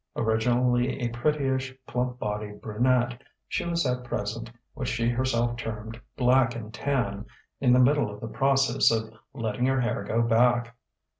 Originally 0.15 0.99
a 0.99 1.09
prettyish, 1.09 1.75
plump 1.85 2.17
bodied 2.17 2.59
brunette, 2.59 3.21
she 3.47 3.63
was 3.63 3.85
at 3.85 4.03
present 4.03 4.49
what 4.73 4.87
she 4.87 5.07
herself 5.07 5.55
termed 5.57 6.01
"black 6.17 6.55
and 6.55 6.73
tan": 6.73 7.23
in 7.59 7.71
the 7.71 7.77
middle 7.77 8.09
of 8.11 8.19
the 8.19 8.27
process 8.27 8.89
of 8.89 9.13
"letting 9.35 9.67
her 9.67 9.79
hair 9.81 10.03
go 10.03 10.23
back." 10.23 10.75